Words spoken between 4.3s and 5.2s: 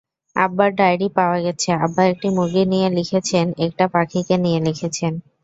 নিয়ে লিখেছেন।